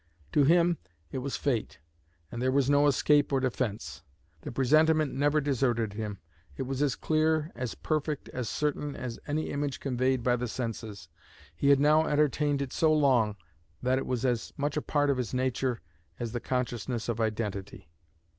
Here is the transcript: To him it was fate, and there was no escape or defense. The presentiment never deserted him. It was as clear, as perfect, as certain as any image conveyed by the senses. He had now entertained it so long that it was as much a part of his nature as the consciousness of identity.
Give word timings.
To 0.31 0.45
him 0.45 0.79
it 1.11 1.19
was 1.19 1.37
fate, 1.37 1.77
and 2.31 2.41
there 2.41 2.51
was 2.51 2.71
no 2.71 2.87
escape 2.87 3.31
or 3.31 3.39
defense. 3.39 4.01
The 4.41 4.51
presentiment 4.51 5.13
never 5.13 5.39
deserted 5.39 5.93
him. 5.93 6.17
It 6.57 6.63
was 6.63 6.81
as 6.81 6.95
clear, 6.95 7.51
as 7.53 7.75
perfect, 7.75 8.27
as 8.29 8.49
certain 8.49 8.95
as 8.95 9.19
any 9.27 9.51
image 9.51 9.79
conveyed 9.79 10.23
by 10.23 10.37
the 10.37 10.47
senses. 10.47 11.07
He 11.55 11.69
had 11.69 11.79
now 11.79 12.07
entertained 12.07 12.63
it 12.63 12.73
so 12.73 12.91
long 12.91 13.35
that 13.83 13.99
it 13.99 14.07
was 14.07 14.25
as 14.25 14.51
much 14.57 14.75
a 14.75 14.81
part 14.81 15.11
of 15.11 15.17
his 15.17 15.35
nature 15.35 15.81
as 16.19 16.31
the 16.31 16.39
consciousness 16.39 17.07
of 17.07 17.21
identity. 17.21 17.87